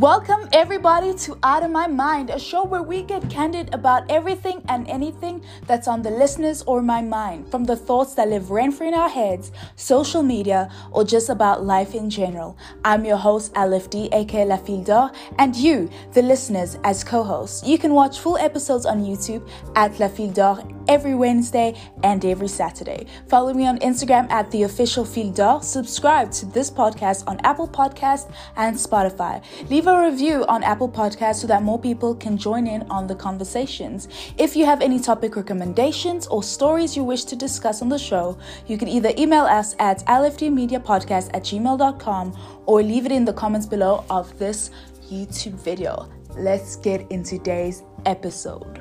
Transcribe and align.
Welcome, 0.00 0.39
everybody, 0.80 1.12
to 1.12 1.38
Out 1.42 1.62
of 1.62 1.70
My 1.70 1.86
Mind, 1.86 2.30
a 2.30 2.38
show 2.38 2.64
where 2.64 2.82
we 2.82 3.02
get 3.02 3.28
candid 3.28 3.68
about 3.74 4.10
everything 4.10 4.62
and 4.66 4.88
anything 4.88 5.44
that's 5.66 5.86
on 5.86 6.00
the 6.00 6.08
listeners 6.08 6.62
or 6.62 6.80
my 6.80 7.02
mind, 7.02 7.50
from 7.50 7.64
the 7.64 7.76
thoughts 7.76 8.14
that 8.14 8.30
live 8.30 8.50
rent 8.50 8.72
free 8.72 8.88
in 8.88 8.94
our 8.94 9.10
heads, 9.10 9.52
social 9.76 10.22
media, 10.22 10.70
or 10.90 11.04
just 11.04 11.28
about 11.28 11.66
life 11.66 11.94
in 11.94 12.08
general. 12.08 12.56
I'm 12.82 13.04
your 13.04 13.18
host, 13.18 13.52
Alif 13.56 13.90
D, 13.90 14.08
aka 14.12 14.46
La 14.46 14.56
Fille 14.56 14.82
d'Or, 14.82 15.12
and 15.38 15.54
you, 15.54 15.90
the 16.14 16.22
listeners, 16.22 16.78
as 16.82 17.04
co 17.04 17.24
hosts. 17.24 17.62
You 17.62 17.76
can 17.76 17.92
watch 17.92 18.18
full 18.18 18.38
episodes 18.38 18.86
on 18.86 19.04
YouTube 19.04 19.46
at 19.76 20.00
La 20.00 20.08
Fille 20.08 20.32
d'Or 20.32 20.66
every 20.88 21.14
Wednesday 21.14 21.78
and 22.02 22.24
every 22.24 22.48
Saturday. 22.48 23.06
Follow 23.28 23.52
me 23.52 23.66
on 23.66 23.78
Instagram 23.80 24.30
at 24.30 24.50
the 24.50 24.62
official 24.62 25.04
Fille 25.04 25.30
d'Or. 25.30 25.62
Subscribe 25.62 26.30
to 26.32 26.46
this 26.46 26.70
podcast 26.70 27.22
on 27.26 27.38
Apple 27.44 27.68
Podcast 27.68 28.32
and 28.56 28.74
Spotify. 28.74 29.42
Leave 29.68 29.86
a 29.86 30.02
review 30.10 30.46
on 30.46 30.64
Apple 30.70 30.88
Podcasts 30.88 31.40
so 31.42 31.48
that 31.48 31.64
more 31.64 31.80
people 31.80 32.14
can 32.14 32.36
join 32.36 32.68
in 32.68 32.82
on 32.90 33.08
the 33.08 33.14
conversations. 33.16 34.06
If 34.38 34.54
you 34.54 34.64
have 34.64 34.80
any 34.80 35.00
topic 35.00 35.34
recommendations 35.34 36.28
or 36.28 36.44
stories 36.44 36.96
you 36.96 37.02
wish 37.02 37.24
to 37.24 37.34
discuss 37.34 37.82
on 37.82 37.88
the 37.88 37.98
show, 37.98 38.38
you 38.68 38.78
can 38.78 38.86
either 38.86 39.12
email 39.18 39.44
us 39.44 39.74
at 39.80 40.06
lfdmediapodcast 40.06 41.30
at 41.34 41.42
gmail.com 41.42 42.38
or 42.66 42.82
leave 42.84 43.04
it 43.04 43.10
in 43.10 43.24
the 43.24 43.32
comments 43.32 43.66
below 43.66 44.04
of 44.08 44.38
this 44.38 44.70
YouTube 45.10 45.54
video. 45.54 46.08
Let's 46.36 46.76
get 46.76 47.10
into 47.10 47.38
today's 47.38 47.82
episode. 48.06 48.80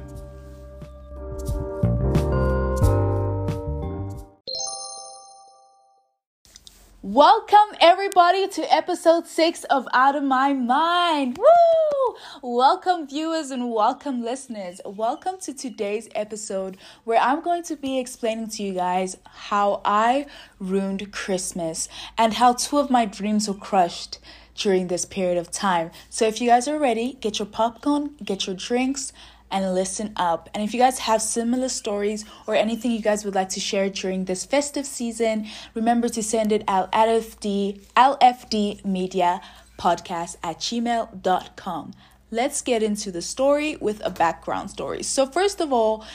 Welcome, 7.02 7.78
everybody, 7.80 8.46
to 8.50 8.74
episode 8.74 9.26
six 9.26 9.64
of 9.64 9.88
Out 9.94 10.18
of 10.18 10.24
My 10.24 10.52
Mind. 10.52 11.38
Woo! 11.38 12.16
Welcome, 12.44 13.08
viewers, 13.08 13.52
and 13.52 13.72
welcome, 13.72 14.22
listeners. 14.22 14.82
Welcome 14.84 15.38
to 15.44 15.54
today's 15.54 16.10
episode 16.14 16.76
where 17.06 17.18
I'm 17.18 17.42
going 17.42 17.64
to 17.64 17.78
be 17.78 17.98
explaining 17.98 18.50
to 18.50 18.64
you 18.64 18.74
guys 18.74 19.16
how 19.24 19.80
I 19.86 20.26
ruined 20.60 21.14
Christmas 21.14 21.88
and 22.18 22.34
how 22.34 22.52
two 22.52 22.80
of 22.80 22.90
my 22.90 23.06
dreams 23.06 23.48
were 23.48 23.54
crushed 23.54 24.20
during 24.54 24.88
this 24.88 25.06
period 25.06 25.38
of 25.38 25.52
time. 25.52 25.92
So, 26.10 26.28
if 26.28 26.42
you 26.42 26.50
guys 26.50 26.68
are 26.68 26.78
ready, 26.78 27.14
get 27.22 27.40
your 27.40 27.46
popcorn, 27.46 28.16
get 28.22 28.46
your 28.46 28.58
drinks 28.58 29.14
and 29.52 29.74
listen 29.74 30.14
up. 30.16 30.50
And 30.54 30.64
if 30.64 30.74
you 30.74 30.80
guys 30.80 31.00
have 31.00 31.22
similar 31.22 31.70
stories 31.70 32.26
or 32.48 32.56
anything 32.56 32.92
you 32.92 33.02
guys 33.02 33.26
would 33.26 33.36
like 33.36 33.50
to 33.50 33.60
share 33.60 33.90
during 33.90 34.26
this 34.26 34.46
festive 34.46 34.86
season, 34.86 35.48
remember 35.74 36.10
to 36.10 36.24
send 36.24 36.52
it 36.52 36.64
out 36.68 36.92
LFD, 36.92 37.82
LFD 37.96 38.86
Media 38.86 39.42
Podcast 39.78 40.38
at 40.44 40.60
gmail.com. 40.60 41.94
Let's 42.32 42.62
get 42.62 42.84
into 42.84 43.12
the 43.12 43.22
story 43.22 43.76
with 43.78 44.06
a 44.06 44.12
background 44.12 44.70
story. 44.70 45.02
So, 45.02 45.26
first 45.26 45.60
of 45.62 45.74
all, 45.74 46.06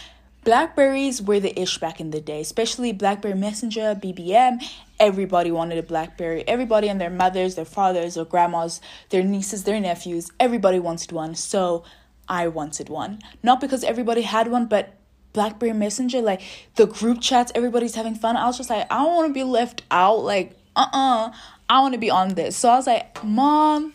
Blackberries 0.45 1.23
were 1.23 1.41
the 1.41 1.59
ish 1.59 1.79
back 1.79 2.01
in 2.01 2.11
the 2.11 2.21
day, 2.21 2.43
especially 2.43 2.93
Blackberry 2.93 3.35
Messenger, 3.35 3.95
BBM. 3.95 4.63
Everybody 5.01 5.51
wanted 5.51 5.79
a 5.79 5.83
Blackberry. 5.83 6.47
Everybody 6.47 6.91
and 6.91 7.01
their 7.01 7.09
mothers, 7.09 7.55
their 7.55 7.65
fathers, 7.65 8.15
their 8.15 8.27
grandmas, 8.27 8.81
their 9.09 9.23
nieces, 9.23 9.65
their 9.65 9.81
nephews, 9.81 10.31
everybody 10.39 10.79
wanted 10.79 11.13
one. 11.13 11.35
So, 11.35 11.83
I 12.28 12.48
wanted 12.48 12.89
one. 12.89 13.20
Not 13.42 13.61
because 13.61 13.84
everybody 13.84 14.22
had 14.22 14.48
one, 14.48 14.67
but 14.67 14.94
Blackberry 15.33 15.72
Messenger, 15.72 16.22
like 16.22 16.41
the 16.77 16.86
group 16.86 17.20
chats, 17.20 17.52
everybody's 17.55 17.95
having 17.95 18.14
fun. 18.14 18.36
I 18.36 18.46
was 18.46 18.57
just 18.57 18.70
like, 18.70 18.86
I 18.90 18.98
don't 18.98 19.14
want 19.14 19.29
to 19.30 19.35
be 19.35 19.45
left 19.45 19.83
out. 19.90 20.24
Like, 20.24 20.57
uh 20.77 20.86
uh-uh, 20.92 21.27
uh 21.29 21.33
I 21.68 21.80
want 21.80 21.95
to 21.95 22.01
be 22.01 22.11
on 22.11 22.34
this. 22.34 22.57
So 22.57 22.68
I 22.68 22.77
was 22.77 22.86
like, 22.86 23.24
Mom, 23.24 23.95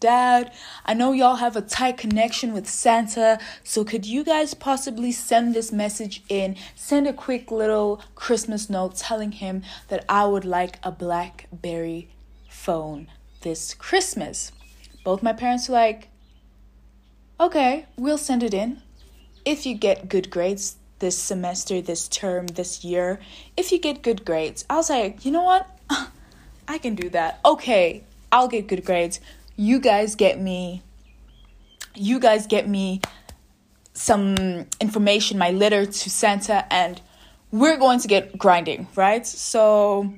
Dad, 0.00 0.52
I 0.86 0.94
know 0.94 1.12
y'all 1.12 1.36
have 1.36 1.56
a 1.56 1.62
tight 1.62 1.96
connection 1.96 2.52
with 2.52 2.68
Santa. 2.68 3.38
So 3.64 3.84
could 3.84 4.06
you 4.06 4.22
guys 4.22 4.54
possibly 4.54 5.10
send 5.10 5.54
this 5.54 5.72
message 5.72 6.22
in? 6.28 6.56
Send 6.76 7.08
a 7.08 7.12
quick 7.12 7.50
little 7.50 8.00
Christmas 8.14 8.70
note 8.70 8.96
telling 8.96 9.32
him 9.32 9.62
that 9.88 10.04
I 10.08 10.26
would 10.26 10.44
like 10.44 10.78
a 10.84 10.92
Blackberry 10.92 12.08
phone 12.48 13.08
this 13.40 13.74
Christmas. 13.74 14.52
Both 15.04 15.22
my 15.22 15.32
parents 15.32 15.68
were 15.68 15.74
like, 15.74 16.08
okay, 17.40 17.86
we'll 17.96 18.18
send 18.18 18.42
it 18.42 18.54
in. 18.54 18.82
If 19.44 19.64
you 19.66 19.74
get 19.74 20.08
good 20.08 20.30
grades 20.30 20.76
this 20.98 21.18
semester, 21.18 21.80
this 21.80 22.08
term, 22.08 22.48
this 22.48 22.84
year, 22.84 23.20
if 23.56 23.72
you 23.72 23.78
get 23.78 24.02
good 24.02 24.24
grades, 24.24 24.64
I'll 24.68 24.82
say, 24.82 25.16
you 25.22 25.30
know 25.30 25.44
what? 25.44 25.68
I 26.68 26.78
can 26.78 26.94
do 26.94 27.08
that. 27.10 27.40
Okay, 27.44 28.04
I'll 28.30 28.48
get 28.48 28.66
good 28.66 28.84
grades. 28.84 29.20
You 29.56 29.80
guys 29.80 30.14
get 30.14 30.40
me, 30.40 30.82
you 31.94 32.20
guys 32.20 32.46
get 32.46 32.68
me 32.68 33.00
some 33.94 34.66
information, 34.80 35.38
my 35.38 35.50
letter 35.50 35.86
to 35.86 36.10
Santa, 36.10 36.72
and 36.72 37.00
we're 37.50 37.78
going 37.78 38.00
to 38.00 38.08
get 38.08 38.36
grinding, 38.36 38.86
right? 38.94 39.26
So 39.26 40.12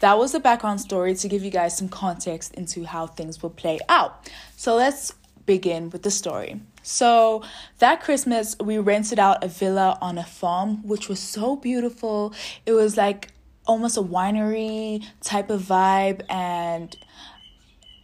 that 0.00 0.18
was 0.18 0.32
the 0.32 0.40
background 0.40 0.80
story 0.80 1.14
to 1.14 1.28
give 1.28 1.42
you 1.42 1.50
guys 1.50 1.76
some 1.76 1.88
context 1.88 2.54
into 2.54 2.84
how 2.84 3.06
things 3.06 3.42
will 3.42 3.50
play 3.50 3.80
out. 3.88 4.30
So 4.56 4.76
let's 4.76 5.12
begin 5.46 5.90
with 5.90 6.02
the 6.02 6.10
story. 6.10 6.60
So, 6.82 7.42
that 7.78 8.02
Christmas, 8.02 8.56
we 8.62 8.78
rented 8.78 9.18
out 9.18 9.42
a 9.42 9.48
villa 9.48 9.98
on 10.00 10.18
a 10.18 10.24
farm, 10.24 10.86
which 10.86 11.08
was 11.08 11.18
so 11.18 11.56
beautiful. 11.56 12.34
It 12.66 12.72
was 12.72 12.96
like 12.96 13.32
almost 13.66 13.96
a 13.96 14.02
winery 14.02 15.02
type 15.22 15.48
of 15.48 15.62
vibe, 15.62 16.22
and 16.28 16.94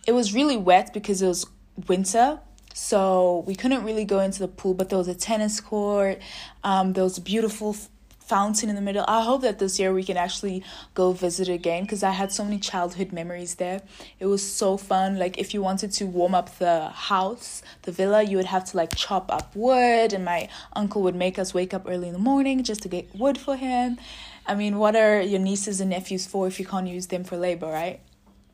it 0.06 0.12
was 0.12 0.33
really 0.34 0.56
wet 0.56 0.95
because 0.95 1.21
it 1.21 1.28
was 1.28 1.47
winter. 1.89 2.41
So, 2.73 3.45
we 3.47 3.55
couldn't 3.55 3.84
really 3.84 4.07
go 4.07 4.21
into 4.21 4.39
the 4.39 4.49
pool, 4.49 4.72
but 4.72 4.89
there 4.89 4.99
was 4.99 5.09
a 5.09 5.15
tennis 5.15 5.61
court. 5.61 6.19
Um, 6.65 6.95
there 6.95 7.05
was 7.05 7.19
a 7.19 7.22
beautiful 7.22 7.77
fountain 8.30 8.68
in 8.70 8.76
the 8.76 8.80
middle. 8.80 9.04
I 9.08 9.22
hope 9.22 9.42
that 9.42 9.58
this 9.58 9.80
year 9.80 9.92
we 9.92 10.04
can 10.04 10.16
actually 10.16 10.62
go 10.94 11.10
visit 11.10 11.48
again 11.48 11.82
because 11.82 12.04
I 12.04 12.12
had 12.12 12.30
so 12.30 12.44
many 12.44 12.60
childhood 12.60 13.10
memories 13.12 13.56
there. 13.56 13.82
It 14.20 14.26
was 14.26 14.42
so 14.60 14.76
fun. 14.76 15.18
Like 15.18 15.36
if 15.36 15.52
you 15.52 15.60
wanted 15.60 15.91
to 15.98 16.04
warm 16.06 16.34
up 16.41 16.48
the 16.58 16.91
house, 16.91 17.60
the 17.82 17.91
villa, 17.91 18.22
you 18.22 18.36
would 18.36 18.52
have 18.56 18.64
to 18.70 18.76
like 18.76 18.94
chop 18.94 19.32
up 19.32 19.56
wood 19.56 20.12
and 20.12 20.24
my 20.24 20.48
uncle 20.74 21.02
would 21.02 21.16
make 21.16 21.41
us 21.41 21.52
wake 21.52 21.74
up 21.74 21.84
early 21.88 22.06
in 22.06 22.12
the 22.12 22.24
morning 22.32 22.62
just 22.62 22.82
to 22.82 22.88
get 22.88 23.12
wood 23.16 23.36
for 23.36 23.56
him. 23.56 23.98
I 24.47 24.54
mean, 24.54 24.78
what 24.78 24.94
are 24.94 25.20
your 25.20 25.41
nieces 25.41 25.80
and 25.80 25.91
nephews 25.91 26.24
for 26.24 26.47
if 26.47 26.60
you 26.60 26.66
can't 26.66 26.86
use 26.86 27.08
them 27.08 27.24
for 27.24 27.36
labor, 27.36 27.66
right? 27.66 27.98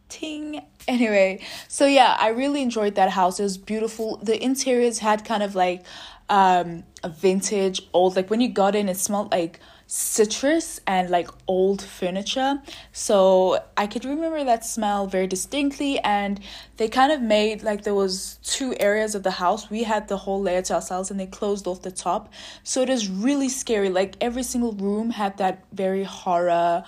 ting 0.08 0.64
anyway 0.88 1.40
so 1.66 1.84
yeah 1.84 2.16
i 2.20 2.28
really 2.28 2.62
enjoyed 2.62 2.94
that 2.94 3.10
house 3.10 3.40
it 3.40 3.42
was 3.42 3.58
beautiful 3.58 4.18
the 4.18 4.40
interiors 4.40 5.00
had 5.00 5.24
kind 5.24 5.42
of 5.42 5.56
like 5.56 5.82
um 6.28 6.82
a 7.02 7.08
vintage 7.08 7.82
old 7.92 8.16
like 8.16 8.30
when 8.30 8.40
you 8.40 8.48
got 8.48 8.74
in 8.74 8.88
it 8.88 8.96
smelled 8.96 9.30
like 9.30 9.60
citrus 9.86 10.80
and 10.86 11.10
like 11.10 11.28
old 11.46 11.80
furniture. 11.80 12.60
So 12.92 13.62
i 13.76 13.86
could 13.86 14.04
remember 14.04 14.42
that 14.44 14.64
smell 14.64 15.06
very 15.06 15.26
distinctly 15.26 15.98
and 16.00 16.40
they 16.76 16.88
kind 16.88 17.12
of 17.12 17.20
made 17.22 17.62
like 17.62 17.84
there 17.84 17.94
was 17.94 18.38
two 18.42 18.74
areas 18.80 19.14
of 19.14 19.22
the 19.22 19.30
house. 19.32 19.70
We 19.70 19.84
had 19.84 20.08
the 20.08 20.16
whole 20.16 20.42
layer 20.42 20.62
to 20.62 20.74
ourselves 20.74 21.10
and 21.10 21.20
they 21.20 21.26
closed 21.26 21.66
off 21.66 21.82
the 21.82 21.92
top. 21.92 22.32
So 22.64 22.82
it 22.82 22.90
is 22.90 23.08
really 23.08 23.48
scary. 23.48 23.88
Like 23.88 24.16
every 24.20 24.42
single 24.42 24.72
room 24.72 25.10
had 25.10 25.38
that 25.38 25.64
very 25.72 26.04
horror 26.04 26.84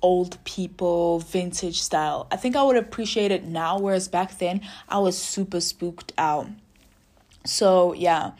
old 0.00 0.42
people 0.44 1.20
vintage 1.20 1.80
style. 1.80 2.26
I 2.32 2.36
think 2.36 2.56
i 2.56 2.62
would 2.62 2.76
appreciate 2.76 3.30
it 3.30 3.44
now 3.44 3.78
whereas 3.78 4.08
back 4.08 4.38
then 4.38 4.62
i 4.88 4.98
was 4.98 5.16
super 5.16 5.60
spooked 5.60 6.12
out 6.18 6.48
so 7.44 7.92
yeah, 7.92 8.32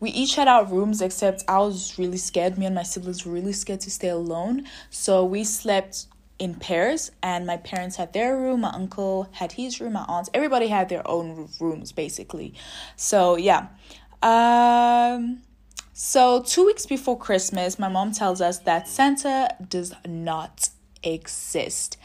we 0.00 0.10
each 0.10 0.36
had 0.36 0.48
our 0.48 0.64
rooms 0.64 1.00
except 1.00 1.44
I 1.48 1.58
was 1.58 1.98
really 1.98 2.18
scared. 2.18 2.58
Me 2.58 2.66
and 2.66 2.74
my 2.74 2.82
siblings 2.82 3.24
were 3.24 3.32
really 3.32 3.52
scared 3.52 3.80
to 3.80 3.90
stay 3.90 4.08
alone. 4.08 4.66
So 4.90 5.24
we 5.24 5.44
slept 5.44 6.06
in 6.38 6.54
pairs 6.54 7.10
and 7.22 7.46
my 7.46 7.58
parents 7.58 7.96
had 7.96 8.12
their 8.12 8.36
room, 8.36 8.62
my 8.62 8.70
uncle 8.70 9.28
had 9.32 9.52
his 9.52 9.80
room, 9.80 9.92
my 9.92 10.04
aunts, 10.08 10.30
everybody 10.32 10.68
had 10.68 10.88
their 10.88 11.06
own 11.06 11.48
rooms 11.60 11.92
basically. 11.92 12.54
So 12.96 13.36
yeah. 13.36 13.68
Um 14.22 15.42
so 15.92 16.42
2 16.42 16.64
weeks 16.64 16.86
before 16.86 17.18
Christmas, 17.18 17.78
my 17.78 17.88
mom 17.88 18.12
tells 18.12 18.40
us 18.40 18.60
that 18.60 18.88
Santa 18.88 19.54
does 19.68 19.92
not 20.06 20.70
exist. 21.02 21.98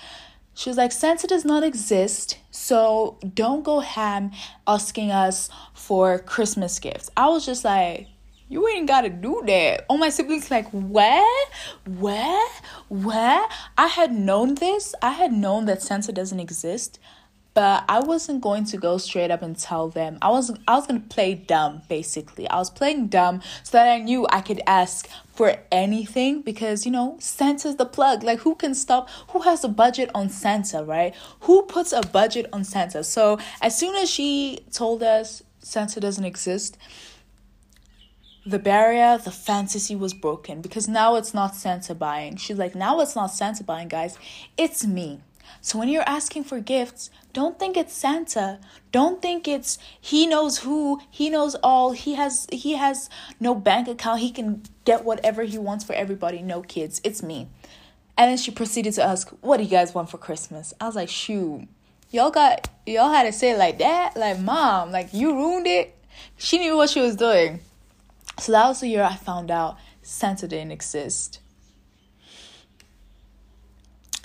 She 0.56 0.70
was 0.70 0.78
like, 0.78 0.94
Santa 0.94 1.28
does 1.28 1.44
not 1.44 1.64
exist, 1.64 2.40
so 2.50 3.20
don't 3.34 3.64
go 3.64 3.82
ham 3.82 4.32
asking 4.66 5.12
us 5.12 5.50
for 5.74 6.18
Christmas 6.18 6.80
gifts. 6.80 7.12
I 7.18 7.28
was 7.28 7.46
just 7.46 7.66
like, 7.66 8.08
you 8.48 8.66
ain't 8.70 8.88
gotta 8.88 9.10
do 9.10 9.44
that. 9.48 9.86
All 9.90 9.98
my 9.98 10.10
siblings 10.10 10.50
like, 10.50 10.70
where? 10.70 11.46
Where? 11.86 12.48
Where? 12.88 13.46
I 13.78 13.88
had 13.88 14.14
known 14.14 14.56
this. 14.56 14.96
I 15.02 15.12
had 15.12 15.34
known 15.34 15.66
that 15.66 15.82
Santa 15.82 16.14
doesn't 16.14 16.40
exist 16.40 17.00
but 17.56 17.86
I 17.88 18.02
wasn't 18.02 18.42
going 18.42 18.66
to 18.66 18.78
go 18.78 18.98
straight 18.98 19.32
up 19.32 19.42
and 19.42 19.58
tell 19.58 19.88
them. 19.88 20.20
I 20.22 20.30
was 20.30 20.52
I 20.68 20.76
was 20.76 20.86
gonna 20.86 21.00
play 21.00 21.34
dumb 21.34 21.82
basically. 21.88 22.48
I 22.50 22.58
was 22.58 22.70
playing 22.70 23.08
dumb 23.08 23.42
so 23.64 23.78
that 23.78 23.88
I 23.88 24.00
knew 24.00 24.28
I 24.30 24.42
could 24.42 24.62
ask 24.68 25.10
for 25.36 25.58
anything 25.72 26.42
because 26.42 26.86
you 26.86 26.92
know 26.92 27.18
Santa's 27.20 27.76
the 27.76 27.86
plug. 27.86 28.24
Like 28.24 28.40
who 28.40 28.56
can 28.56 28.74
stop? 28.74 29.10
Who 29.30 29.42
has 29.42 29.64
a 29.64 29.70
budget 29.70 30.10
on 30.16 30.30
Santa, 30.30 30.84
right? 30.84 31.14
Who 31.42 31.64
puts 31.64 31.92
a 31.92 32.02
budget 32.02 32.48
on 32.54 32.64
Santa? 32.64 33.04
So 33.04 33.38
as 33.62 33.78
soon 33.78 33.96
as 33.96 34.10
she 34.10 34.60
told 34.72 35.04
us 35.04 35.44
Santa 35.60 36.00
doesn't 36.00 36.26
exist, 36.26 36.78
the 38.46 38.60
barrier, 38.60 39.18
the 39.18 39.32
fantasy 39.32 39.96
was 39.96 40.14
broken 40.14 40.62
because 40.62 40.88
now 40.88 41.16
it's 41.16 41.34
not 41.34 41.56
Santa 41.56 41.96
buying. 41.96 42.36
She's 42.36 42.60
like, 42.60 42.76
now 42.76 43.00
it's 43.00 43.16
not 43.16 43.32
Santa 43.32 43.64
buying, 43.64 43.88
guys. 43.88 44.20
It's 44.56 44.86
me. 44.86 45.22
So 45.62 45.78
when 45.80 45.90
you're 45.90 46.08
asking 46.08 46.46
for 46.46 46.60
gifts, 46.60 47.10
don't 47.34 47.60
think 47.60 47.76
it's 47.76 47.94
Santa. 47.94 48.60
Don't 48.92 49.22
think 49.22 49.48
it's 49.48 49.78
he 50.00 50.26
knows 50.26 50.60
who, 50.60 51.02
he 51.10 51.30
knows 51.30 51.56
all. 51.56 51.92
He 51.92 52.16
has 52.16 52.48
he 52.52 52.76
has 52.76 53.10
no 53.40 53.56
bank 53.56 53.88
account. 53.88 54.22
He 54.22 54.32
can 54.32 54.64
get 54.86 55.04
whatever 55.04 55.44
he 55.44 55.58
wants 55.58 55.84
for 55.84 55.94
everybody. 55.94 56.42
No 56.42 56.62
kids. 56.62 57.02
It's 57.04 57.22
me. 57.22 57.48
And 58.18 58.30
then 58.30 58.38
she 58.38 58.52
proceeded 58.52 58.94
to 58.94 59.04
ask, 59.04 59.30
"What 59.42 59.58
do 59.58 59.64
you 59.64 59.70
guys 59.70 59.94
want 59.94 60.10
for 60.10 60.18
Christmas?" 60.18 60.74
I 60.80 60.86
was 60.86 60.96
like, 60.96 61.10
"Shoot. 61.10 61.68
Y'all 62.12 62.32
got 62.32 62.70
y'all 62.86 63.12
had 63.12 63.24
to 63.24 63.34
say 63.34 63.58
like 63.58 63.80
that? 63.80 64.16
Like, 64.16 64.40
mom, 64.40 64.92
like 64.92 65.14
you 65.14 65.36
ruined 65.36 65.68
it." 65.68 65.96
She 66.38 66.58
knew 66.58 66.78
what 66.78 66.90
she 66.90 67.02
was 67.02 67.16
doing. 67.16 67.60
So 68.40 68.52
that 68.52 68.68
was 68.68 68.80
the 68.80 68.88
year 68.88 69.04
I 69.04 69.16
found 69.16 69.52
out 69.52 69.78
Santa 70.02 70.48
didn't 70.48 70.72
exist. 70.72 71.40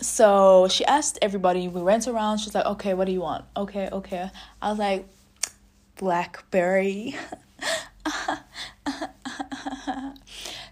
So 0.00 0.68
she 0.68 0.84
asked 0.84 1.18
everybody, 1.20 1.68
we 1.68 1.82
went 1.82 2.08
around, 2.08 2.38
she's 2.38 2.54
like, 2.54 2.66
okay, 2.66 2.94
what 2.94 3.04
do 3.06 3.12
you 3.12 3.20
want? 3.20 3.44
Okay, 3.56 3.88
okay. 3.90 4.30
I 4.62 4.70
was 4.70 4.78
like, 4.78 5.06
Blackberry. 5.96 7.16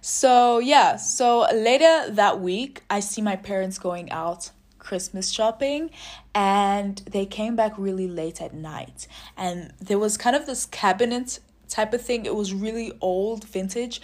so 0.01 0.59
yeah, 0.59 0.97
so 0.97 1.47
later 1.53 2.11
that 2.11 2.41
week, 2.41 2.83
I 2.89 3.01
see 3.01 3.21
my 3.21 3.37
parents 3.37 3.79
going 3.79 4.11
out 4.11 4.51
Christmas 4.79 5.31
shopping 5.31 5.91
and 6.35 6.97
they 7.11 7.27
came 7.27 7.57
back 7.57 7.75
really 7.77 8.09
late 8.09 8.41
at 8.41 8.55
night. 8.55 9.07
And 9.37 9.75
there 9.81 9.99
was 9.99 10.17
kind 10.17 10.35
of 10.35 10.47
this 10.47 10.65
cabinet 10.65 11.41
type 11.69 11.93
of 11.93 12.01
thing. 12.01 12.25
It 12.25 12.35
was 12.35 12.55
really 12.55 12.93
old, 13.03 13.45
vintage. 13.45 14.01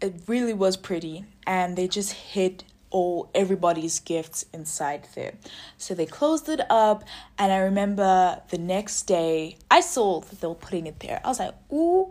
It 0.00 0.14
really 0.26 0.54
was 0.54 0.78
pretty. 0.78 1.26
And 1.46 1.76
they 1.76 1.86
just 1.86 2.12
hid 2.12 2.64
all 2.90 3.30
everybody's 3.34 4.00
gifts 4.00 4.44
inside 4.52 5.06
there. 5.14 5.34
So 5.78 5.94
they 5.94 6.06
closed 6.06 6.48
it 6.48 6.60
up 6.70 7.04
and 7.38 7.52
I 7.52 7.58
remember 7.58 8.40
the 8.50 8.58
next 8.58 9.04
day 9.04 9.56
I 9.70 9.80
saw 9.80 10.20
that 10.20 10.40
they 10.40 10.48
were 10.48 10.54
putting 10.54 10.86
it 10.86 11.00
there. 11.00 11.20
I 11.24 11.28
was 11.28 11.38
like, 11.38 11.54
ooh, 11.72 12.10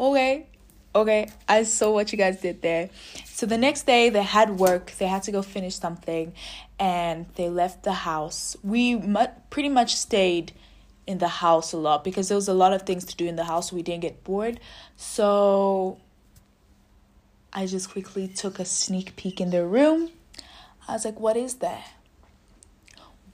okay, 0.00 0.46
okay. 0.94 1.28
I 1.46 1.62
saw 1.64 1.92
what 1.92 2.10
you 2.12 2.18
guys 2.18 2.40
did 2.40 2.62
there. 2.62 2.90
So 3.26 3.46
the 3.46 3.58
next 3.58 3.86
day 3.86 4.08
they 4.08 4.22
had 4.22 4.58
work, 4.58 4.92
they 4.98 5.06
had 5.06 5.22
to 5.24 5.32
go 5.32 5.42
finish 5.42 5.76
something 5.76 6.32
and 6.78 7.26
they 7.34 7.48
left 7.48 7.82
the 7.82 7.92
house. 7.92 8.56
We 8.62 8.96
mu- 8.96 9.26
pretty 9.50 9.68
much 9.68 9.94
stayed 9.94 10.52
in 11.06 11.18
the 11.18 11.28
house 11.28 11.72
a 11.72 11.76
lot 11.76 12.04
because 12.04 12.28
there 12.28 12.36
was 12.36 12.48
a 12.48 12.54
lot 12.54 12.72
of 12.72 12.82
things 12.82 13.04
to 13.06 13.16
do 13.16 13.26
in 13.26 13.36
the 13.36 13.44
house. 13.44 13.70
So 13.70 13.76
we 13.76 13.82
didn't 13.82 14.02
get 14.02 14.24
bored. 14.24 14.60
So 14.96 15.98
I 17.58 17.66
just 17.66 17.90
quickly 17.90 18.28
took 18.28 18.60
a 18.60 18.64
sneak 18.64 19.16
peek 19.16 19.40
in 19.40 19.50
the 19.50 19.66
room. 19.66 20.10
I 20.86 20.92
was 20.92 21.04
like, 21.04 21.18
"What 21.18 21.36
is 21.36 21.54
that? 21.54 21.90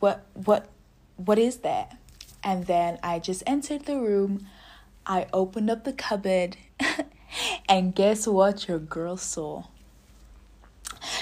What 0.00 0.24
what 0.32 0.70
what 1.16 1.38
is 1.38 1.58
that?" 1.58 1.98
And 2.42 2.64
then 2.64 2.98
I 3.02 3.18
just 3.18 3.42
entered 3.46 3.84
the 3.84 3.98
room. 3.98 4.46
I 5.04 5.26
opened 5.34 5.68
up 5.68 5.84
the 5.84 5.92
cupboard, 5.92 6.56
and 7.68 7.94
guess 7.94 8.26
what? 8.26 8.66
Your 8.66 8.78
girl 8.78 9.18
saw. 9.18 9.64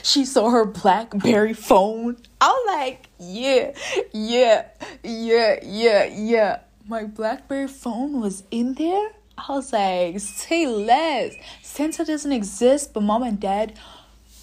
She 0.04 0.24
saw 0.24 0.50
her 0.50 0.64
BlackBerry 0.64 1.54
phone. 1.54 2.18
I 2.40 2.50
was 2.50 2.66
like, 2.68 3.08
"Yeah, 3.18 3.72
yeah, 4.12 4.68
yeah, 5.02 5.58
yeah, 5.60 6.04
yeah." 6.04 6.60
My 6.86 7.02
BlackBerry 7.02 7.66
phone 7.66 8.20
was 8.20 8.44
in 8.52 8.74
there. 8.74 9.10
I 9.48 9.52
was 9.52 9.72
like, 9.72 10.20
say 10.20 10.66
less. 10.66 11.34
Santa 11.62 12.04
doesn't 12.04 12.30
exist, 12.30 12.94
but 12.94 13.02
mom 13.02 13.24
and 13.24 13.40
dad, 13.40 13.76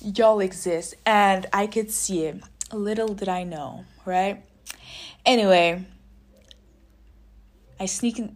y'all 0.01 0.41
exist. 0.41 0.95
And 1.05 1.45
I 1.53 1.67
could 1.67 1.89
see 1.89 2.25
it. 2.25 2.43
Little 2.73 3.13
did 3.13 3.29
I 3.29 3.43
know, 3.43 3.85
right? 4.05 4.43
Anyway, 5.25 5.85
I 7.79 7.85
sneak 7.85 8.19
in, 8.19 8.35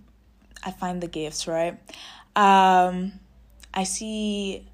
I 0.63 0.71
find 0.71 1.03
the 1.03 1.07
gifts, 1.07 1.47
right? 1.47 1.77
Um, 2.35 3.19
I 3.73 3.83
see, 3.83 4.65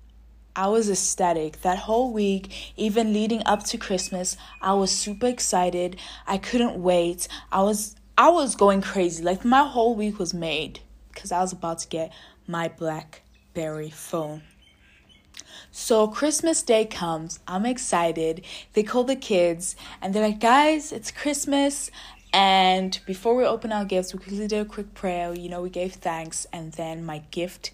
I 0.55 0.67
was 0.67 0.91
ecstatic. 0.91 1.61
That 1.63 1.79
whole 1.79 2.13
week, 2.13 2.73
even 2.77 3.13
leading 3.13 3.41
up 3.47 3.63
to 3.65 3.79
Christmas, 3.79 4.37
I 4.61 4.73
was 4.73 4.91
super 4.91 5.25
excited. 5.25 5.97
I 6.27 6.37
couldn't 6.37 6.81
wait. 6.81 7.27
I 7.51 7.63
was, 7.63 7.95
I 8.15 8.29
was 8.29 8.55
going 8.55 8.81
crazy. 8.81 9.23
Like 9.23 9.43
my 9.43 9.63
whole 9.63 9.95
week 9.95 10.19
was 10.19 10.35
made 10.35 10.81
because 11.19 11.33
I 11.33 11.41
was 11.41 11.51
about 11.51 11.79
to 11.79 11.87
get 11.89 12.13
my 12.47 12.69
Blackberry 12.69 13.89
phone. 13.89 14.41
So 15.69 16.07
Christmas 16.07 16.63
Day 16.63 16.85
comes. 16.85 17.39
I'm 17.45 17.65
excited. 17.65 18.45
They 18.71 18.83
call 18.83 19.03
the 19.03 19.17
kids 19.17 19.75
and 20.01 20.13
they're 20.13 20.25
like, 20.25 20.39
guys, 20.39 20.93
it's 20.93 21.11
Christmas. 21.11 21.91
And 22.31 22.97
before 23.05 23.35
we 23.35 23.43
open 23.43 23.73
our 23.73 23.83
gifts, 23.83 24.13
we 24.13 24.19
quickly 24.19 24.47
did 24.47 24.61
a 24.61 24.65
quick 24.65 24.93
prayer. 24.93 25.33
You 25.33 25.49
know, 25.49 25.61
we 25.61 25.69
gave 25.69 25.95
thanks. 25.95 26.47
And 26.53 26.71
then 26.73 27.03
my 27.03 27.19
gift 27.31 27.71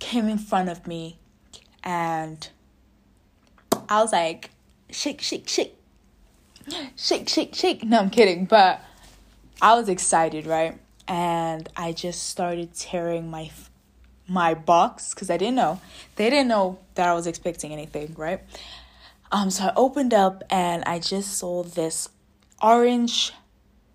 came 0.00 0.28
in 0.28 0.38
front 0.38 0.68
of 0.68 0.88
me. 0.88 1.18
And 1.84 2.48
I 3.88 4.02
was 4.02 4.12
like, 4.12 4.50
shake, 4.90 5.20
shake, 5.20 5.48
shake. 5.48 5.74
Shake, 6.96 7.28
shake, 7.28 7.54
shake. 7.54 7.84
No, 7.84 8.00
I'm 8.00 8.10
kidding. 8.10 8.44
But 8.44 8.80
I 9.62 9.76
was 9.76 9.88
excited, 9.88 10.46
right? 10.46 10.80
And 11.08 11.68
I 11.76 11.92
just 11.92 12.28
started 12.28 12.74
tearing 12.74 13.30
my 13.30 13.50
my 14.28 14.54
box 14.54 15.14
because 15.14 15.30
I 15.30 15.36
didn't 15.36 15.54
know. 15.54 15.80
They 16.16 16.30
didn't 16.30 16.48
know 16.48 16.78
that 16.94 17.08
I 17.08 17.14
was 17.14 17.26
expecting 17.26 17.72
anything, 17.72 18.14
right? 18.16 18.40
Um, 19.30 19.50
so 19.50 19.64
I 19.64 19.72
opened 19.76 20.12
up 20.12 20.42
and 20.50 20.82
I 20.84 20.98
just 20.98 21.38
saw 21.38 21.62
this 21.62 22.08
orange 22.60 23.32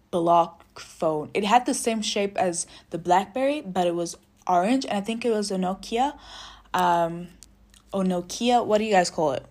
block 0.09 0.79
phone. 0.79 1.31
It 1.33 1.43
had 1.43 1.65
the 1.65 1.73
same 1.73 2.01
shape 2.01 2.37
as 2.37 2.65
the 2.91 2.97
BlackBerry, 2.97 3.61
but 3.61 3.87
it 3.87 3.95
was 3.95 4.17
orange, 4.47 4.85
and 4.85 4.97
I 4.97 5.01
think 5.01 5.25
it 5.25 5.31
was 5.31 5.51
a 5.51 5.57
Nokia. 5.57 6.17
Um, 6.73 7.27
or 7.93 8.03
Nokia. 8.03 8.65
What 8.65 8.77
do 8.77 8.85
you 8.85 8.91
guys 8.91 9.09
call 9.09 9.31
it? 9.31 9.45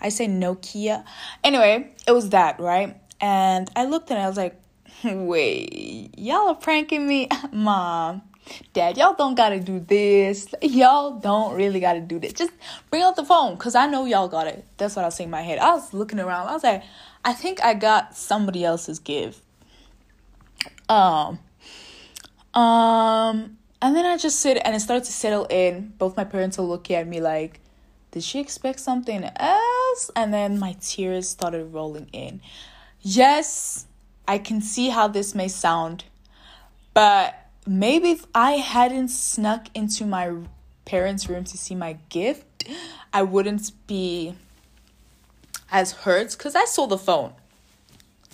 I 0.00 0.08
say 0.08 0.26
Nokia. 0.26 1.04
Anyway, 1.44 1.92
it 2.06 2.12
was 2.12 2.30
that, 2.30 2.58
right? 2.58 2.96
And 3.20 3.70
I 3.76 3.84
looked 3.84 4.10
and 4.10 4.18
I 4.18 4.26
was 4.26 4.36
like, 4.36 4.59
Wait, 5.04 6.10
y'all 6.18 6.48
are 6.48 6.54
pranking 6.54 7.06
me? 7.06 7.28
Mom, 7.52 8.22
Dad, 8.74 8.98
y'all 8.98 9.14
don't 9.14 9.34
gotta 9.34 9.58
do 9.58 9.80
this. 9.80 10.46
Y'all 10.60 11.18
don't 11.18 11.54
really 11.54 11.80
gotta 11.80 12.00
do 12.00 12.18
this. 12.18 12.34
Just 12.34 12.52
bring 12.90 13.02
out 13.02 13.16
the 13.16 13.24
phone, 13.24 13.56
cause 13.56 13.74
I 13.74 13.86
know 13.86 14.04
y'all 14.04 14.28
got 14.28 14.46
it. 14.46 14.64
That's 14.76 14.96
what 14.96 15.02
I 15.02 15.06
was 15.06 15.14
saying 15.14 15.28
in 15.28 15.30
my 15.30 15.42
head. 15.42 15.58
I 15.58 15.70
was 15.70 15.94
looking 15.94 16.20
around. 16.20 16.48
I 16.48 16.52
was 16.52 16.64
like, 16.64 16.82
I 17.24 17.32
think 17.32 17.62
I 17.62 17.74
got 17.74 18.14
somebody 18.14 18.64
else's 18.64 18.98
gift. 18.98 19.42
Um, 20.88 21.38
um, 22.52 23.56
and 23.80 23.96
then 23.96 24.04
I 24.04 24.18
just 24.18 24.40
sit 24.40 24.60
and 24.62 24.74
it 24.74 24.80
started 24.80 25.04
to 25.04 25.12
settle 25.12 25.46
in. 25.48 25.94
Both 25.96 26.16
my 26.16 26.24
parents 26.24 26.58
are 26.58 26.62
looking 26.62 26.96
at 26.96 27.06
me 27.06 27.20
like, 27.20 27.60
did 28.10 28.22
she 28.22 28.40
expect 28.40 28.80
something 28.80 29.30
else? 29.36 30.10
And 30.14 30.34
then 30.34 30.58
my 30.58 30.76
tears 30.80 31.28
started 31.28 31.72
rolling 31.72 32.08
in. 32.12 32.42
Yes, 33.00 33.86
I 34.30 34.38
can 34.38 34.60
see 34.60 34.90
how 34.90 35.08
this 35.08 35.34
may 35.34 35.48
sound, 35.48 36.04
but 36.94 37.34
maybe 37.66 38.12
if 38.12 38.26
I 38.32 38.52
hadn't 38.52 39.08
snuck 39.08 39.66
into 39.74 40.06
my 40.06 40.32
parents' 40.84 41.28
room 41.28 41.42
to 41.46 41.58
see 41.58 41.74
my 41.74 41.96
gift, 42.10 42.62
I 43.12 43.22
wouldn't 43.22 43.72
be 43.88 44.36
as 45.72 45.90
hurt 45.90 46.30
because 46.30 46.54
I 46.54 46.64
saw 46.64 46.86
the 46.86 46.96
phone. 46.96 47.32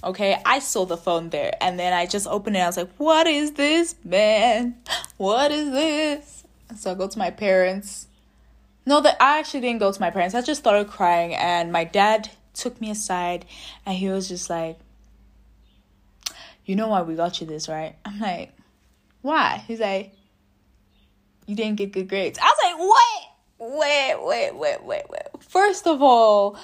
Okay, 0.04 0.38
I 0.44 0.58
saw 0.58 0.84
the 0.84 0.98
phone 0.98 1.30
there, 1.30 1.52
and 1.62 1.78
then 1.78 1.94
I 1.94 2.04
just 2.04 2.26
opened 2.26 2.56
it. 2.56 2.60
I 2.60 2.66
was 2.66 2.76
like, 2.76 2.92
"What 2.98 3.26
is 3.26 3.52
this, 3.52 3.94
man? 4.04 4.76
What 5.16 5.50
is 5.50 5.70
this?" 5.70 6.44
So 6.76 6.90
I 6.90 6.94
go 6.94 7.08
to 7.08 7.18
my 7.18 7.30
parents. 7.30 8.06
No, 8.84 9.00
that 9.00 9.16
I 9.18 9.38
actually 9.38 9.62
didn't 9.62 9.80
go 9.80 9.90
to 9.90 10.00
my 10.06 10.10
parents. 10.10 10.34
I 10.34 10.42
just 10.42 10.60
started 10.60 10.88
crying, 10.88 11.34
and 11.34 11.72
my 11.72 11.84
dad 11.84 12.28
took 12.52 12.82
me 12.82 12.90
aside, 12.90 13.46
and 13.86 13.96
he 13.96 14.10
was 14.10 14.28
just 14.28 14.50
like, 14.50 14.76
you 16.66 16.76
know 16.76 16.88
why 16.88 17.02
we 17.02 17.14
got 17.14 17.40
you 17.40 17.46
this, 17.46 17.68
right? 17.68 17.96
I'm 18.04 18.20
like, 18.20 18.52
why? 19.22 19.64
He's 19.66 19.80
like, 19.80 20.12
you 21.46 21.56
didn't 21.56 21.76
get 21.76 21.92
good 21.92 22.08
grades. 22.08 22.38
I 22.40 22.44
was 22.44 22.58
like, 22.64 22.76
wait, 23.58 23.78
wait, 23.78 24.26
wait, 24.26 24.56
wait, 24.56 24.84
wait, 24.84 25.10
wait. 25.10 25.42
First 25.42 25.86
of 25.86 26.02
all, 26.02 26.58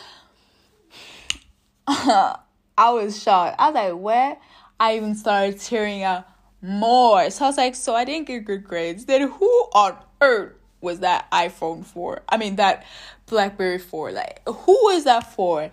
I 1.87 2.37
was 2.79 3.23
shocked. 3.23 3.57
I 3.59 3.71
was 3.71 3.75
like, 3.75 3.95
what? 3.95 4.41
I 4.79 4.97
even 4.97 5.15
started 5.15 5.61
tearing 5.61 6.03
out 6.03 6.27
more. 6.61 7.31
So 7.31 7.45
I 7.45 7.49
was 7.49 7.57
like, 7.57 7.75
so 7.75 7.95
I 7.95 8.05
didn't 8.05 8.27
get 8.27 8.45
good 8.45 8.65
grades. 8.65 9.05
Then 9.05 9.29
who 9.29 9.49
on 9.73 9.97
earth 10.21 10.55
was 10.81 11.01
that 11.01 11.31
iPhone 11.31 11.85
for? 11.85 12.23
I 12.29 12.37
mean 12.37 12.57
that 12.57 12.85
BlackBerry 13.27 13.79
for? 13.79 14.13
Like 14.13 14.41
who 14.47 14.89
is 14.91 15.05
that 15.05 15.33
for? 15.33 15.71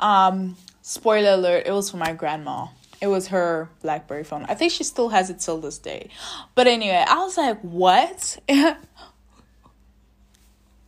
Um 0.00 0.56
spoiler 0.82 1.32
alert, 1.32 1.64
it 1.66 1.72
was 1.72 1.90
for 1.90 1.98
my 1.98 2.12
grandma. 2.12 2.66
It 3.00 3.08
was 3.08 3.28
her 3.28 3.68
BlackBerry 3.82 4.24
phone. 4.24 4.46
I 4.48 4.54
think 4.54 4.72
she 4.72 4.84
still 4.84 5.10
has 5.10 5.28
it 5.30 5.40
till 5.40 5.60
this 5.60 5.78
day. 5.78 6.08
But 6.54 6.66
anyway, 6.66 7.04
I 7.06 7.16
was 7.16 7.36
like, 7.36 7.60
what? 7.60 8.38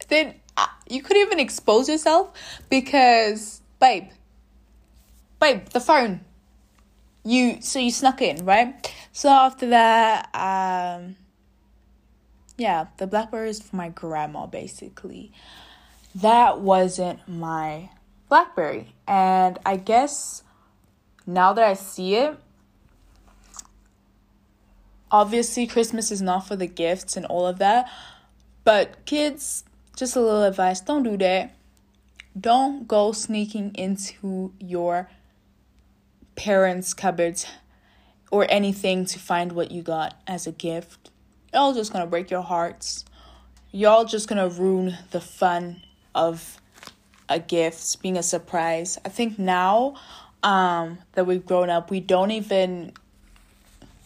then 0.09 0.35
uh, 0.57 0.67
you 0.89 1.03
could 1.03 1.17
even 1.17 1.39
expose 1.39 1.89
yourself 1.89 2.33
because, 2.69 3.61
babe, 3.81 4.09
babe, 5.41 5.67
the 5.67 5.81
phone. 5.81 6.21
You 7.25 7.61
so 7.61 7.79
you 7.79 7.91
snuck 7.91 8.23
in, 8.23 8.45
right? 8.45 8.95
So 9.13 9.29
after 9.29 9.69
that, 9.69 10.35
um, 10.35 11.17
yeah, 12.57 12.87
the 12.97 13.07
BlackBerry 13.07 13.51
is 13.51 13.61
for 13.61 13.77
my 13.77 13.91
grandma 13.91 14.47
basically. 14.47 15.33
That 16.15 16.61
wasn't 16.61 17.29
my 17.29 17.91
BlackBerry, 18.31 18.95
and 19.07 19.59
I 19.67 19.77
guess 19.77 20.43
now 21.29 21.53
that 21.53 21.65
I 21.65 21.75
see 21.75 22.17
it, 22.17 22.35
obviously 25.11 25.67
Christmas 25.67 26.11
is 26.11 26.23
not 26.23 26.49
for 26.49 26.57
the 26.57 26.67
gifts 26.67 27.19
and 27.19 27.27
all 27.27 27.47
of 27.47 27.59
that, 27.59 27.91
but 28.65 29.05
kids, 29.05 29.63
just 29.95 30.17
a 30.17 30.21
little 30.21 30.45
advice 30.45 30.81
don't 30.81 31.03
do 31.03 31.19
that. 31.19 31.55
Don't 32.39 32.89
go 32.89 33.13
sneaking 33.13 33.73
into 33.75 34.53
your 34.59 35.11
parents' 36.35 36.95
cupboards 36.95 37.47
or 38.31 38.47
anything 38.49 39.05
to 39.05 39.19
find 39.19 39.53
what 39.53 39.71
you 39.71 39.83
got 39.83 40.15
as 40.27 40.47
a 40.47 40.53
gift. 40.53 41.11
Y'all 41.53 41.75
just 41.75 41.93
gonna 41.93 42.07
break 42.07 42.31
your 42.31 42.43
hearts. 42.43 43.05
Y'all 43.71 44.07
just 44.07 44.29
gonna 44.29 44.49
ruin 44.49 44.97
the 45.11 45.21
fun 45.21 45.83
of 46.15 46.59
a 47.29 47.39
gift 47.39 48.01
being 48.01 48.17
a 48.17 48.23
surprise. 48.23 48.97
I 49.05 49.11
think 49.11 49.39
now 49.39 49.97
um, 50.43 50.99
that 51.13 51.27
we've 51.27 51.45
grown 51.45 51.71
up, 51.71 51.91
we 51.91 52.01
don't 52.01 52.31
even. 52.31 52.93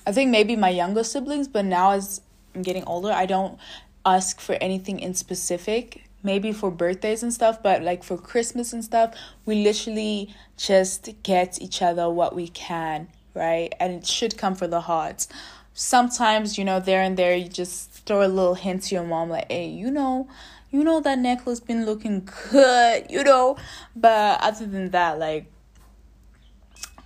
I 0.06 0.12
think 0.12 0.30
maybe 0.30 0.56
my 0.56 0.70
younger 0.70 1.04
siblings, 1.04 1.46
but 1.46 1.64
now 1.64 1.92
as 1.92 2.20
I'm 2.54 2.62
getting 2.62 2.84
older, 2.84 3.12
I 3.12 3.26
don't 3.26 3.58
ask 4.04 4.40
for 4.40 4.54
anything 4.60 4.98
in 5.00 5.14
specific. 5.14 6.04
Maybe 6.24 6.52
for 6.52 6.70
birthdays 6.70 7.24
and 7.24 7.32
stuff, 7.32 7.62
but 7.62 7.82
like 7.82 8.04
for 8.04 8.16
Christmas 8.16 8.72
and 8.72 8.84
stuff, 8.84 9.16
we 9.44 9.64
literally 9.64 10.32
just 10.56 11.10
get 11.24 11.60
each 11.60 11.82
other 11.82 12.08
what 12.08 12.34
we 12.34 12.46
can, 12.46 13.08
right? 13.34 13.72
And 13.80 13.92
it 13.92 14.06
should 14.06 14.38
come 14.38 14.54
for 14.54 14.68
the 14.68 14.82
heart. 14.82 15.26
Sometimes, 15.74 16.58
you 16.58 16.64
know, 16.64 16.78
there 16.78 17.02
and 17.02 17.16
there, 17.16 17.34
you 17.34 17.48
just 17.48 17.90
throw 18.06 18.24
a 18.24 18.28
little 18.28 18.54
hint 18.54 18.84
to 18.84 18.94
your 18.94 19.04
mom, 19.04 19.30
like, 19.30 19.50
hey, 19.50 19.66
you 19.66 19.90
know, 19.90 20.28
you 20.70 20.82
know 20.84 21.00
that 21.00 21.18
necklace 21.18 21.60
been 21.60 21.84
looking 21.84 22.28
good, 22.50 23.06
you 23.10 23.22
know. 23.22 23.56
But 23.94 24.40
other 24.40 24.66
than 24.66 24.90
that, 24.90 25.18
like 25.18 25.51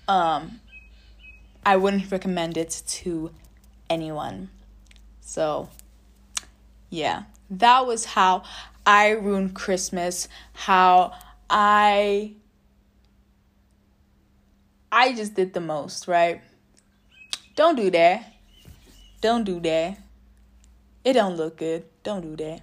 um, 0.08 0.60
I 1.64 1.76
wouldn't 1.76 2.10
recommend 2.10 2.56
it 2.56 2.82
to 2.86 3.30
anyone. 3.90 4.50
So, 5.20 5.68
yeah, 6.90 7.24
that 7.50 7.86
was 7.86 8.04
how 8.04 8.44
I 8.86 9.10
ruined 9.10 9.54
Christmas. 9.54 10.28
How 10.52 11.12
I 11.50 12.34
I 14.92 15.12
just 15.12 15.34
did 15.34 15.52
the 15.52 15.60
most, 15.60 16.06
right? 16.06 16.40
Don't 17.56 17.76
do 17.76 17.90
that. 17.90 18.32
Don't 19.20 19.44
do 19.44 19.60
that. 19.60 19.98
It 21.04 21.12
don't 21.14 21.36
look 21.36 21.58
good. 21.58 21.84
Don't 22.02 22.22
do 22.22 22.36
that. 22.44 22.62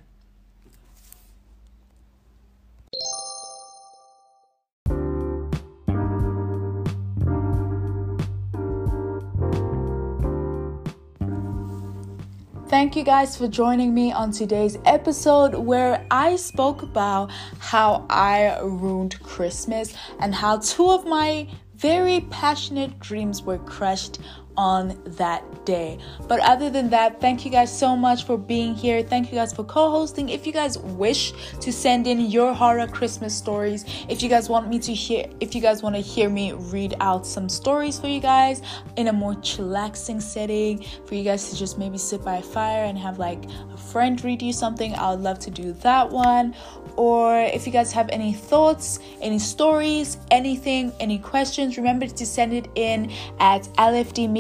Thank 12.84 12.98
you 12.98 13.06
guys 13.06 13.38
for 13.38 13.48
joining 13.48 13.94
me 13.94 14.12
on 14.12 14.34
today's 14.34 14.78
episode 14.84 15.56
where 15.56 16.06
I 16.12 16.36
spoke 16.36 16.82
about 16.82 17.32
how 17.60 18.06
I 18.10 18.60
ruined 18.60 19.18
Christmas 19.24 19.96
and 20.20 20.36
how 20.36 20.58
two 20.58 20.90
of 20.90 21.06
my 21.06 21.48
very 21.76 22.28
passionate 22.30 23.00
dreams 23.00 23.42
were 23.42 23.60
crushed 23.60 24.20
on 24.58 24.98
that 25.06 25.66
day. 25.66 25.98
But 26.28 26.40
other 26.42 26.70
than 26.70 26.90
that, 26.92 27.20
thank 27.20 27.46
you 27.46 27.52
guys 27.52 27.76
so 27.76 27.96
much 27.96 28.26
for 28.26 28.38
being 28.38 28.76
here. 28.76 29.04
Thank 29.04 29.32
you 29.32 29.36
guys 29.36 29.54
for 29.54 29.64
co 29.64 29.90
hosting. 29.90 30.30
If 30.30 30.46
you 30.46 30.54
guys 30.54 30.78
wish 30.78 31.34
to 31.60 31.72
send 31.72 32.08
in 32.08 32.20
your 32.22 32.54
horror 32.54 32.88
Christmas 32.88 33.36
stories, 33.36 33.86
if 34.10 34.22
you 34.22 34.30
guys 34.30 34.50
want 34.50 34.68
me 34.68 34.80
to 34.80 34.94
hear, 34.94 35.26
if 35.40 35.56
you 35.56 35.62
guys 35.62 35.82
want 35.82 35.96
to 35.96 36.02
hear 36.02 36.30
me 36.30 36.54
read 36.54 36.96
out 37.00 37.26
some 37.26 37.50
stories 37.50 38.00
for 38.00 38.08
you 38.08 38.20
guys 38.20 38.62
in 38.98 39.08
a 39.08 39.14
more 39.14 39.34
chillaxing 39.36 40.22
setting, 40.22 40.84
for 41.06 41.16
you 41.16 41.24
guys 41.24 41.50
to 41.50 41.56
just 41.56 41.78
maybe 41.78 41.98
sit 41.98 42.24
by 42.24 42.38
a 42.38 42.42
fire 42.42 42.86
and 42.86 42.98
have 42.98 43.20
like 43.20 43.44
a 43.74 43.78
friend 43.78 44.24
read 44.24 44.42
you 44.42 44.54
something, 44.54 44.94
I 44.96 45.12
would 45.12 45.22
love 45.22 45.40
to 45.40 45.52
do 45.52 45.74
that 45.74 46.10
one 46.10 46.56
or 46.96 47.40
if 47.40 47.66
you 47.66 47.72
guys 47.72 47.92
have 47.92 48.10
any 48.12 48.34
thoughts, 48.34 49.00
any 49.22 49.40
stories, 49.40 50.18
anything, 50.30 50.92
any 51.00 51.18
questions, 51.18 51.78
remember 51.78 52.08
to 52.08 52.26
send 52.26 52.54
it 52.54 52.68
in 52.76 53.12
at 53.40 53.68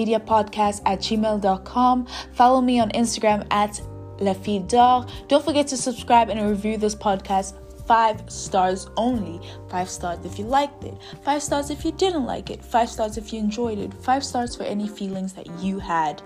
lfdmediapodcast 0.05 0.81
at 0.85 0.99
gmail.com. 0.99 2.07
Follow 2.33 2.61
me 2.61 2.79
on 2.79 2.89
Instagram 2.91 3.45
at 3.51 3.81
lafidor. 4.17 5.09
Don't 5.27 5.43
forget 5.43 5.67
to 5.67 5.77
subscribe 5.77 6.29
and 6.29 6.49
review 6.49 6.77
this 6.77 6.95
podcast 6.95 7.55
five 7.87 8.21
stars 8.31 8.89
only. 8.97 9.41
Five 9.69 9.89
stars 9.89 10.19
if 10.25 10.39
you 10.39 10.45
liked 10.45 10.83
it, 10.83 10.93
five 11.23 11.43
stars 11.43 11.69
if 11.69 11.83
you 11.83 11.91
didn't 11.91 12.25
like 12.25 12.49
it, 12.49 12.63
five 12.63 12.89
stars 12.89 13.17
if 13.17 13.33
you 13.33 13.39
enjoyed 13.39 13.77
it, 13.77 13.93
five 13.93 14.23
stars 14.23 14.55
for 14.55 14.63
any 14.63 14.87
feelings 14.87 15.33
that 15.33 15.47
you 15.59 15.79
had. 15.79 16.21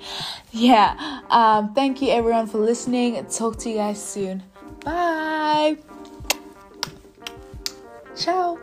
Yeah, 0.51 1.21
um, 1.29 1.73
thank 1.73 2.01
you 2.01 2.11
everyone 2.11 2.47
for 2.47 2.59
listening. 2.59 3.23
Talk 3.25 3.57
to 3.59 3.69
you 3.69 3.77
guys 3.77 4.03
soon. 4.03 4.43
Bye. 4.83 5.77
Ciao. 8.15 8.57